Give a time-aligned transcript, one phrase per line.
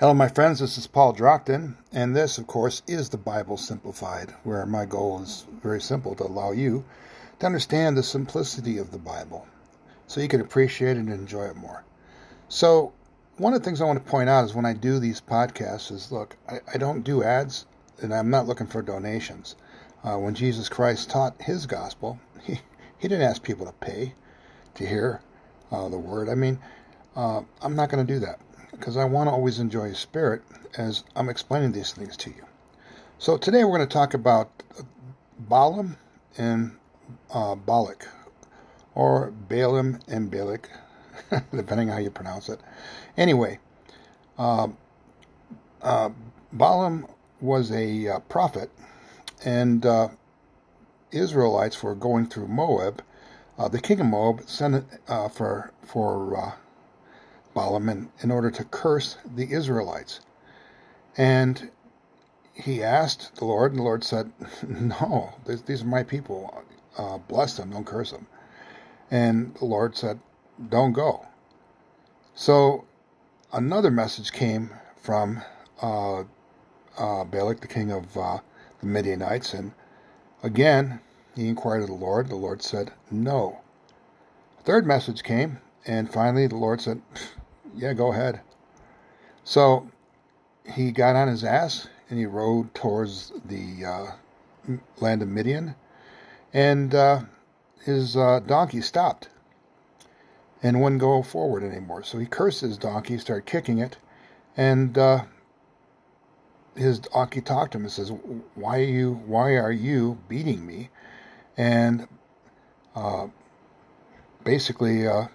[0.00, 0.58] Hello, my friends.
[0.58, 5.22] This is Paul Drockton, and this, of course, is the Bible Simplified, where my goal
[5.22, 6.84] is very simple to allow you
[7.38, 9.46] to understand the simplicity of the Bible
[10.08, 11.84] so you can appreciate it and enjoy it more.
[12.48, 12.92] So,
[13.36, 15.92] one of the things I want to point out is when I do these podcasts
[15.92, 17.64] is look, I, I don't do ads
[18.02, 19.54] and I'm not looking for donations.
[20.02, 22.54] Uh, when Jesus Christ taught his gospel, he,
[22.98, 24.14] he didn't ask people to pay
[24.74, 25.20] to hear
[25.70, 26.28] uh, the word.
[26.28, 26.58] I mean,
[27.14, 28.40] uh, I'm not going to do that
[28.76, 30.42] because I want to always enjoy His Spirit
[30.76, 32.44] as I'm explaining these things to you.
[33.18, 34.50] So today we're going to talk about
[35.38, 35.96] Balaam
[36.36, 36.76] and
[37.32, 38.08] uh, Balak,
[38.94, 40.68] or Balaam and Balak,
[41.54, 42.60] depending how you pronounce it.
[43.16, 43.58] Anyway,
[44.38, 44.68] uh,
[45.82, 46.10] uh,
[46.52, 47.06] Balaam
[47.40, 48.70] was a uh, prophet,
[49.44, 50.08] and uh,
[51.12, 53.02] Israelites were going through Moab.
[53.58, 56.56] Uh, the king of Moab sent uh, for for
[57.54, 60.20] Balaam in, order to curse the Israelites.
[61.16, 61.70] And
[62.52, 64.32] he asked the Lord, and the Lord said,
[64.68, 66.62] No, these are my people.
[66.98, 68.26] Uh, bless them, don't curse them.
[69.10, 70.20] And the Lord said,
[70.68, 71.26] Don't go.
[72.34, 72.84] So
[73.52, 75.42] another message came from
[75.80, 76.24] uh,
[76.98, 78.38] uh, Balak, the king of uh,
[78.80, 79.72] the Midianites, and
[80.42, 81.00] again
[81.34, 82.28] he inquired of the Lord.
[82.28, 83.60] The Lord said, No.
[84.58, 87.02] A third message came, and finally the Lord said,
[87.76, 88.40] yeah, go ahead.
[89.44, 89.88] So
[90.64, 95.74] he got on his ass and he rode towards the uh, land of Midian,
[96.52, 97.20] and uh,
[97.82, 99.28] his uh, donkey stopped
[100.62, 102.02] and wouldn't go forward anymore.
[102.02, 103.98] So he cursed his donkey, started kicking it,
[104.56, 105.24] and uh,
[106.74, 108.10] his donkey talked to him and says,
[108.54, 109.22] "Why are you?
[109.26, 110.90] Why are you beating me?"
[111.56, 112.08] And
[112.96, 113.28] uh,
[114.44, 115.26] basically uh,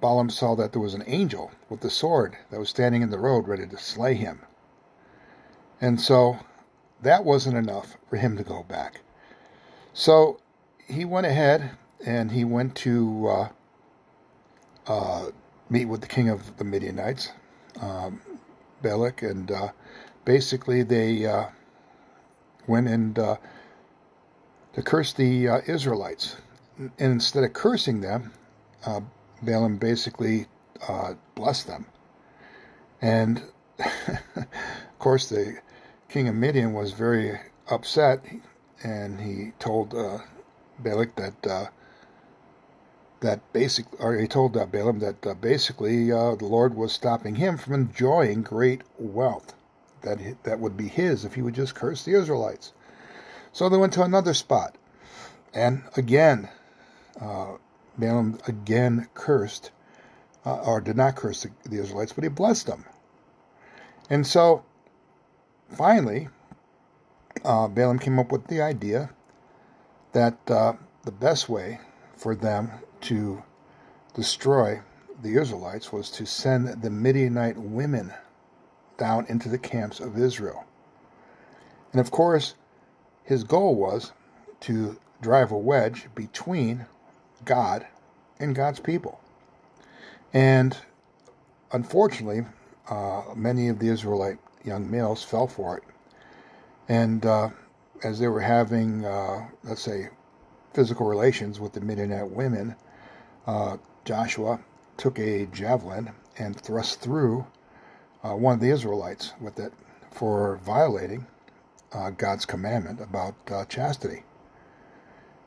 [0.00, 3.18] Balaam saw that there was an angel with the sword that was standing in the
[3.18, 4.40] road ready to slay him.
[5.80, 6.38] And so
[7.02, 9.00] that wasn't enough for him to go back.
[9.92, 10.40] So
[10.86, 11.70] he went ahead
[12.04, 13.48] and he went to uh,
[14.86, 15.30] uh,
[15.68, 17.32] meet with the king of the Midianites,
[17.80, 18.20] um,
[18.82, 19.68] Balak, and uh,
[20.24, 21.46] basically they uh,
[22.66, 23.36] went and uh,
[24.74, 26.36] to curse the uh, Israelites.
[26.78, 28.32] And instead of cursing them,
[29.42, 30.46] Balaam basically
[30.86, 31.86] uh, blessed them.
[33.00, 33.42] And
[33.78, 35.58] of course, the
[36.08, 37.38] king of Midian was very
[37.70, 38.24] upset,
[38.82, 40.18] and he told uh,
[40.78, 41.66] Balak that uh,
[43.20, 47.36] that basic, or he told uh, Balaam that uh, basically uh, the Lord was stopping
[47.36, 49.54] him from enjoying great wealth
[50.02, 52.72] that that would be his if he would just curse the Israelites.
[53.52, 54.76] So they went to another spot,
[55.52, 56.48] and again,
[57.20, 57.54] uh,
[57.98, 59.70] Balaam again cursed,
[60.46, 62.84] uh, or did not curse the, Israelites, but he blessed them.
[64.08, 64.64] And so,
[65.68, 66.28] finally,
[67.44, 69.10] uh, Balaam came up with the idea
[70.12, 71.80] that uh, the best way
[72.16, 72.70] for them
[73.02, 73.42] to
[74.14, 74.80] destroy
[75.22, 78.12] the Israelites was to send the Midianite women
[78.96, 80.64] down into the camps of Israel.
[81.92, 82.54] And of course,
[83.24, 84.12] his goal was
[84.60, 86.86] to drive a wedge between
[87.44, 87.86] God
[88.38, 89.20] and God's people.
[90.32, 90.76] And
[91.72, 92.44] unfortunately,
[92.88, 95.84] uh, many of the Israelite young males fell for it.
[96.88, 97.50] And uh,
[98.02, 100.08] as they were having, uh, let's say,
[100.72, 102.76] physical relations with the Midianite women,
[103.46, 104.60] uh, Joshua
[104.96, 107.46] took a javelin and thrust through
[108.22, 109.72] uh, one of the Israelites with it
[110.10, 111.26] for violating
[111.92, 113.34] uh, God's commandment about
[113.68, 114.22] chastity.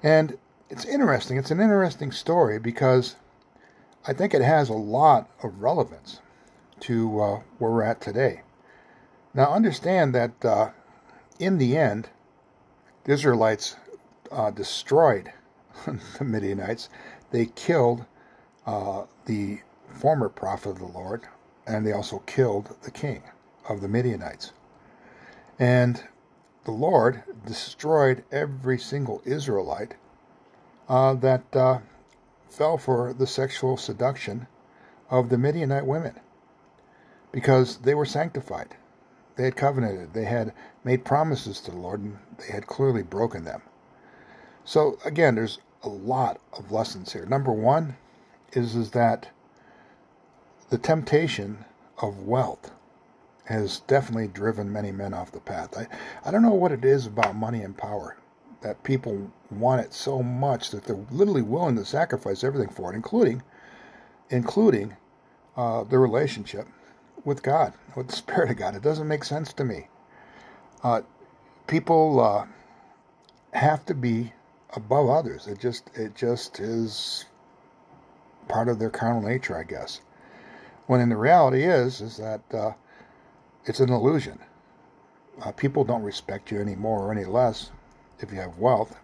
[0.04, 0.38] And
[0.72, 1.36] it's interesting.
[1.36, 3.18] It's an interesting story because
[4.08, 6.22] I think it has a lot of relevance
[6.80, 8.42] to uh, where we're at today.
[9.34, 10.70] Now, understand that uh,
[11.40, 12.10] in the end,
[13.04, 13.76] the Israelites
[14.32, 15.34] uh, destroyed
[15.86, 16.88] the Midianites.
[17.32, 18.06] They killed
[18.66, 19.60] uh, the
[19.94, 21.24] former prophet of the Lord,
[21.68, 23.24] and they also killed the king
[23.68, 24.54] of the Midianites.
[25.60, 26.06] And
[26.64, 29.96] the Lord destroyed every single Israelite
[30.92, 31.80] uh, that uh,
[32.50, 34.46] fell for the sexual seduction
[35.10, 36.20] of the Midianite women
[37.32, 38.76] because they were sanctified.
[39.38, 40.14] They had covenanted.
[40.14, 40.52] They had
[40.84, 43.62] made promises to the Lord, and they had clearly broken them.
[44.66, 47.26] So again, there's a lot of lessons here.
[47.26, 47.96] Number one
[48.52, 49.30] is is that
[50.70, 51.64] the temptation
[52.00, 52.70] of wealth
[53.46, 55.78] has definitely driven many men off the path.
[55.78, 55.88] I,
[56.26, 58.18] I don't know what it is about money and power
[58.62, 62.96] that people want it so much that they're literally willing to sacrifice everything for it,
[62.96, 63.42] including
[64.30, 64.96] including
[65.58, 66.68] uh, the relationship
[67.26, 68.76] with God, with the Spirit of God.
[68.76, 69.88] It doesn't make sense to me.
[70.84, 71.02] Uh,
[71.68, 72.46] people uh,
[73.54, 74.32] have to be
[74.74, 75.48] above others.
[75.48, 77.26] It just it just is
[78.48, 80.02] part of their carnal nature, I guess.
[80.88, 82.74] When in the reality is is that uh,
[83.66, 84.40] it's an illusion.
[85.44, 87.72] Uh, people don't respect you any more or any less
[88.22, 88.96] if you have wealth.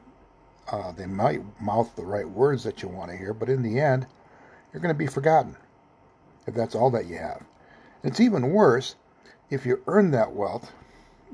[0.71, 3.79] Uh, they might mouth the right words that you want to hear, but in the
[3.79, 4.05] end,
[4.71, 5.55] you're going to be forgotten
[6.45, 7.43] if that's all that you have.
[8.03, 8.95] It's even worse
[9.49, 10.71] if you earn that wealth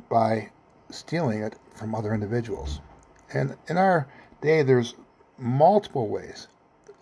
[0.09, 0.51] by
[0.89, 2.79] stealing it from other individuals.
[3.33, 4.07] And in our
[4.41, 4.95] day, there's
[5.37, 6.47] multiple ways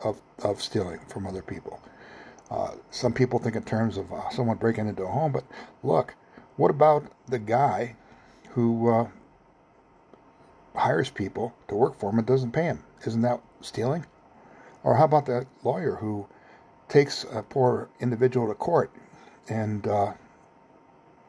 [0.04, 1.81] of, of stealing from other people.
[2.50, 5.45] Uh, some people think in terms of uh, someone breaking into a home, but
[5.83, 6.16] look,
[6.57, 7.95] what about the guy
[8.50, 9.07] who uh,
[10.75, 12.83] hires people to work for him and doesn't pay him?
[13.06, 14.06] Isn't that stealing?
[14.83, 16.27] Or how about that lawyer who
[16.89, 18.91] takes a poor individual to court
[19.47, 20.13] and uh,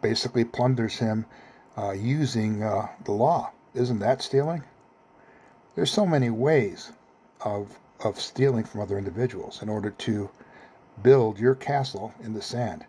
[0.00, 1.26] basically plunders him
[1.76, 3.50] uh, using uh, the law?
[3.74, 4.62] Isn't that stealing?
[5.74, 6.92] There's so many ways
[7.40, 10.28] of of stealing from other individuals in order to
[11.02, 12.84] build your castle in the sand.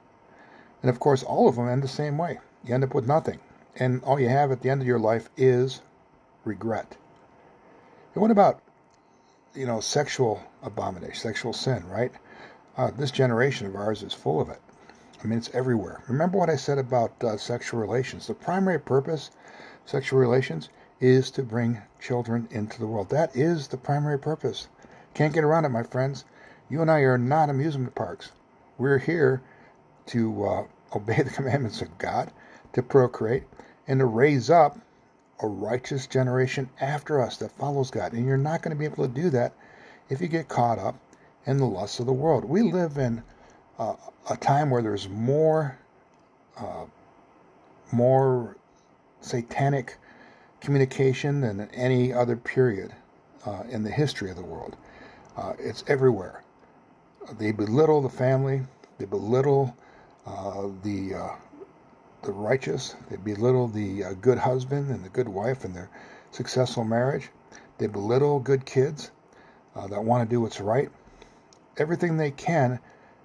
[0.81, 2.39] And of course, all of them end the same way.
[2.65, 3.39] You end up with nothing.
[3.75, 5.81] And all you have at the end of your life is
[6.45, 6.97] regret.
[8.13, 8.61] And what about,
[9.55, 12.11] you know, sexual abomination, sexual sin, right?
[12.77, 14.61] Uh, this generation of ours is full of it.
[15.23, 16.01] I mean, it's everywhere.
[16.07, 18.27] Remember what I said about uh, sexual relations.
[18.27, 19.31] The primary purpose,
[19.85, 20.69] sexual relations,
[20.99, 23.09] is to bring children into the world.
[23.09, 24.67] That is the primary purpose.
[25.13, 26.25] Can't get around it, my friends.
[26.69, 28.31] You and I are not amusement parks.
[28.77, 29.41] We're here
[30.07, 30.63] to uh,
[30.95, 32.31] obey the commandments of God,
[32.73, 33.43] to procreate,
[33.87, 34.77] and to raise up
[35.41, 38.13] a righteous generation after us that follows God.
[38.13, 39.53] And you're not going to be able to do that
[40.09, 40.95] if you get caught up
[41.45, 42.45] in the lusts of the world.
[42.45, 43.23] We live in
[43.79, 43.95] uh,
[44.29, 45.77] a time where there's more,
[46.57, 46.85] uh,
[47.91, 48.55] more
[49.21, 49.97] satanic
[50.61, 52.93] communication than any other period
[53.45, 54.75] uh, in the history of the world.
[55.35, 56.43] Uh, it's everywhere.
[57.37, 58.61] They belittle the family.
[58.97, 59.75] They belittle
[60.25, 61.29] uh, the uh,
[62.23, 62.95] the righteous.
[63.09, 65.89] They belittle the uh, good husband and the good wife and their
[66.31, 67.29] successful marriage.
[67.77, 69.11] They belittle good kids
[69.75, 70.89] uh, that want to do what's right.
[71.77, 72.79] Everything they can,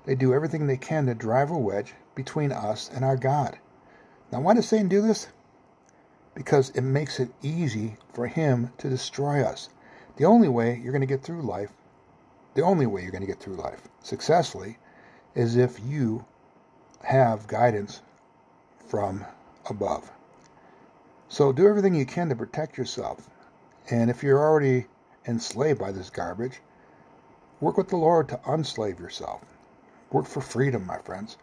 [0.05, 3.59] they do everything they can to drive a wedge between us and our God.
[4.33, 5.29] Now, why does Satan do this?
[6.35, 9.69] Because it makes it easy for him to destroy us.
[10.17, 11.73] The only way you're going to get through life
[12.59, 14.79] the only way you're going to get through life successfully
[15.37, 16.25] is if you
[17.05, 18.03] have guidance
[18.89, 19.25] from
[19.69, 20.11] above.
[21.29, 23.29] So do everything you can to protect yourself.
[23.91, 24.87] And if you're already
[25.27, 26.61] enslaved by this garbage,
[27.61, 29.43] work with the Lord to unslave yourself.
[30.11, 31.37] Work for freedom, my friends.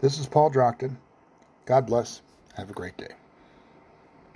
[0.00, 0.96] This is Paul Drockton.
[1.66, 2.22] God bless.
[2.56, 3.14] Have a great day.